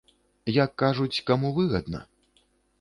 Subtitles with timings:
[0.63, 2.05] Як кажуць, каму выгадна?